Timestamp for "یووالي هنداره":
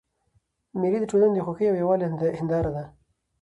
1.81-2.71